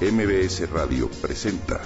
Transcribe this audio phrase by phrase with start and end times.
[0.00, 1.78] MBS Radio presenta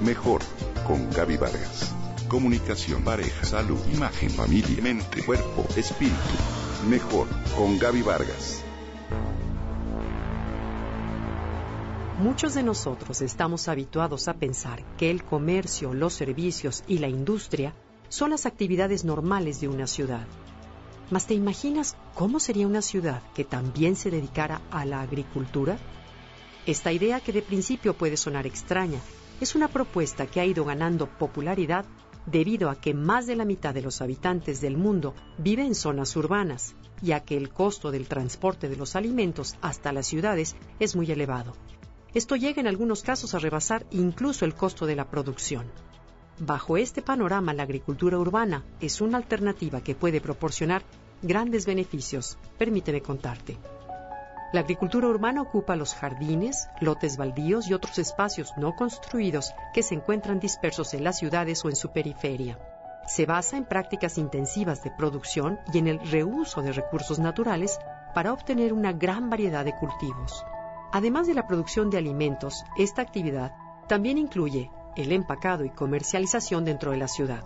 [0.00, 0.40] Mejor
[0.86, 1.94] con Gaby Vargas.
[2.26, 6.16] Comunicación, pareja, salud, imagen, familia, mente, cuerpo, espíritu.
[6.88, 8.64] Mejor con Gaby Vargas.
[12.20, 17.74] Muchos de nosotros estamos habituados a pensar que el comercio, los servicios y la industria
[18.08, 20.26] son las actividades normales de una ciudad.
[21.10, 25.76] Mas ¿te imaginas cómo sería una ciudad que también se dedicara a la agricultura?
[26.64, 29.00] Esta idea, que de principio puede sonar extraña,
[29.40, 31.84] es una propuesta que ha ido ganando popularidad
[32.26, 36.14] debido a que más de la mitad de los habitantes del mundo vive en zonas
[36.14, 41.10] urbanas, ya que el costo del transporte de los alimentos hasta las ciudades es muy
[41.10, 41.54] elevado.
[42.14, 45.66] Esto llega en algunos casos a rebasar incluso el costo de la producción.
[46.38, 50.84] Bajo este panorama, la agricultura urbana es una alternativa que puede proporcionar
[51.22, 52.38] grandes beneficios.
[52.56, 53.58] Permíteme contarte.
[54.52, 59.94] La agricultura urbana ocupa los jardines, lotes baldíos y otros espacios no construidos que se
[59.94, 62.58] encuentran dispersos en las ciudades o en su periferia.
[63.06, 67.78] Se basa en prácticas intensivas de producción y en el reuso de recursos naturales
[68.14, 70.44] para obtener una gran variedad de cultivos.
[70.92, 73.52] Además de la producción de alimentos, esta actividad
[73.88, 77.42] también incluye el empacado y comercialización dentro de la ciudad.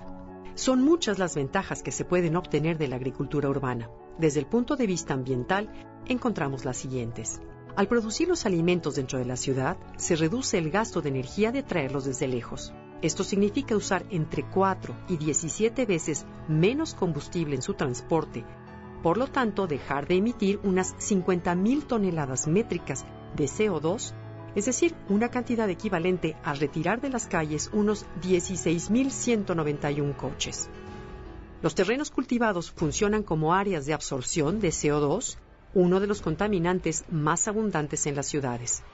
[0.54, 3.88] Son muchas las ventajas que se pueden obtener de la agricultura urbana.
[4.18, 5.70] Desde el punto de vista ambiental,
[6.06, 7.40] encontramos las siguientes.
[7.76, 11.62] Al producir los alimentos dentro de la ciudad, se reduce el gasto de energía de
[11.62, 12.72] traerlos desde lejos.
[13.02, 18.42] Esto significa usar entre 4 y 17 veces menos combustible en su transporte,
[19.02, 23.04] por lo tanto dejar de emitir unas 50.000 toneladas métricas
[23.36, 24.14] de CO2,
[24.54, 30.70] es decir, una cantidad equivalente a retirar de las calles unos 16.191 coches.
[31.66, 35.36] Los terrenos cultivados funcionan como áreas de absorción de CO2
[35.74, 38.84] uno de los contaminantes más abundantes en las ciudades.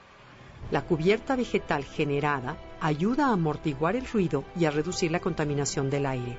[0.71, 6.07] La cubierta vegetal generada ayuda a amortiguar el ruido y a reducir la contaminación del
[6.07, 6.39] aire.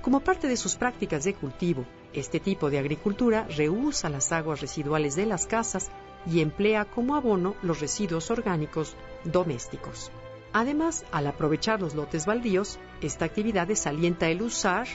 [0.00, 5.16] Como parte de sus prácticas de cultivo, este tipo de agricultura reusa las aguas residuales
[5.16, 5.90] de las casas
[6.24, 10.12] y emplea como abono los residuos orgánicos domésticos.
[10.52, 14.86] Además, al aprovechar los lotes baldíos, esta actividad desalienta el usar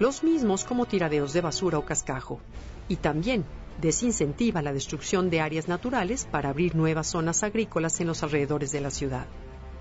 [0.00, 2.40] los mismos como tiradeos de basura o cascajo,
[2.88, 3.44] y también
[3.80, 8.80] desincentiva la destrucción de áreas naturales para abrir nuevas zonas agrícolas en los alrededores de
[8.80, 9.26] la ciudad.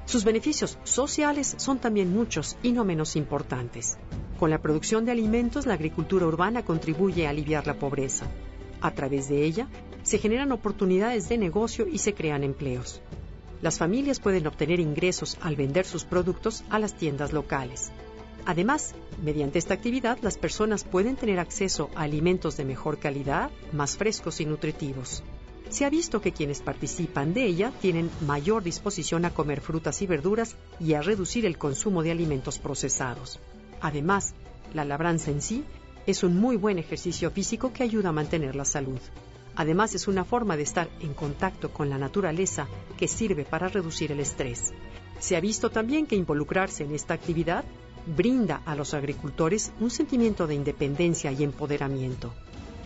[0.06, 3.98] Sus beneficios sociales son también muchos y no menos importantes.
[4.38, 8.26] Con la producción de alimentos, la agricultura urbana contribuye a aliviar la pobreza.
[8.82, 9.70] A través de ella,
[10.04, 13.02] se generan oportunidades de negocio y se crean empleos.
[13.62, 17.92] Las familias pueden obtener ingresos al vender sus productos a las tiendas locales.
[18.46, 23.98] Además, mediante esta actividad las personas pueden tener acceso a alimentos de mejor calidad, más
[23.98, 25.24] frescos y nutritivos.
[25.70, 30.08] Se ha visto que quienes participan de ella tienen mayor disposición a comer frutas y
[30.08, 33.40] verduras y a reducir el consumo de alimentos procesados.
[33.80, 34.34] Además,
[34.74, 35.64] la labranza en sí
[36.08, 39.00] es un muy buen ejercicio físico que ayuda a mantener la salud.
[39.56, 42.68] Además, es una forma de estar en contacto con la naturaleza
[42.98, 44.74] que sirve para reducir el estrés.
[45.20, 47.64] Se ha visto también que involucrarse en esta actividad
[48.06, 52.34] brinda a los agricultores un sentimiento de independencia y empoderamiento.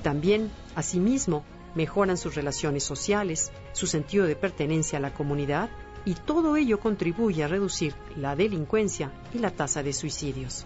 [0.01, 1.43] También, asimismo,
[1.75, 5.69] mejoran sus relaciones sociales, su sentido de pertenencia a la comunidad
[6.05, 10.65] y todo ello contribuye a reducir la delincuencia y la tasa de suicidios.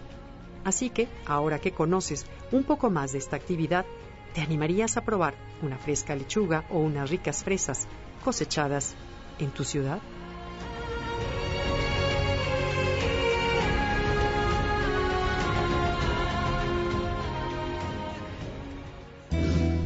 [0.64, 3.86] Así que, ahora que conoces un poco más de esta actividad,
[4.34, 7.86] ¿te animarías a probar una fresca lechuga o unas ricas fresas
[8.24, 8.94] cosechadas
[9.38, 10.00] en tu ciudad?